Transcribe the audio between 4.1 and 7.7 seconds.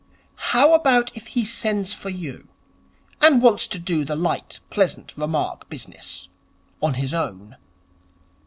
light, pleasant remark business on his own?'